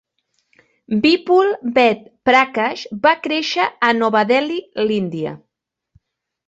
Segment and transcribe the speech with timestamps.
[1.03, 2.01] Vipul Ved
[2.31, 5.41] Prakash va créixer a Nova Delhi, l'Índia.